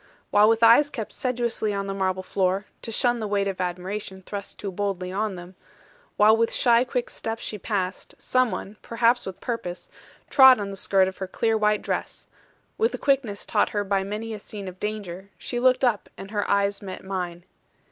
While 0.31 0.49
with 0.49 0.63
eyes 0.63 0.89
kept 0.89 1.13
sedulously 1.13 1.75
on 1.75 1.85
the 1.85 1.93
marble 1.93 2.23
floor, 2.23 2.65
to 2.81 2.91
shun 2.91 3.19
the 3.19 3.27
weight 3.27 3.47
of 3.47 3.61
admiration 3.61 4.23
thrust 4.23 4.57
too 4.57 4.71
boldly 4.71 5.11
on 5.11 5.35
them, 5.35 5.53
while 6.17 6.35
with 6.35 6.51
shy 6.51 6.83
quick 6.83 7.07
steps 7.07 7.43
she 7.43 7.59
passed, 7.59 8.15
some 8.17 8.49
one 8.49 8.77
(perhaps 8.81 9.27
with 9.27 9.39
purpose) 9.39 9.91
trod 10.27 10.59
on 10.59 10.71
the 10.71 10.75
skirt 10.75 11.07
of 11.07 11.19
her 11.19 11.27
clear 11.27 11.55
white 11.55 11.83
dress, 11.83 12.25
with 12.79 12.93
the 12.93 12.97
quickness 12.97 13.45
taught 13.45 13.69
her 13.77 13.83
by 13.83 14.03
many 14.03 14.33
a 14.33 14.39
scene 14.39 14.67
of 14.67 14.79
danger, 14.79 15.29
she 15.37 15.59
looked 15.59 15.85
up, 15.85 16.09
and 16.17 16.31
her 16.31 16.49
eyes 16.49 16.81
met 16.81 17.03
mine. 17.03 17.43